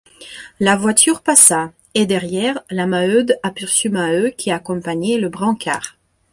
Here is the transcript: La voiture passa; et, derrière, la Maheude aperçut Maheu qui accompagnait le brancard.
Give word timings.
La 0.59 0.75
voiture 0.77 1.21
passa; 1.21 1.71
et, 1.93 2.07
derrière, 2.07 2.59
la 2.71 2.87
Maheude 2.87 3.37
aperçut 3.43 3.89
Maheu 3.89 4.29
qui 4.31 4.49
accompagnait 4.49 5.19
le 5.19 5.29
brancard. 5.29 5.95